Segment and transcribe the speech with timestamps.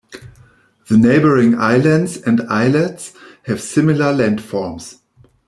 [0.87, 3.13] The neighboring islands and islets
[3.43, 4.95] have similar landforms.